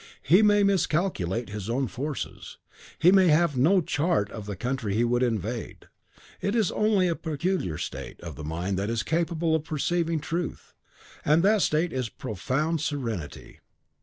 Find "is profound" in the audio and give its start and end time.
11.93-12.81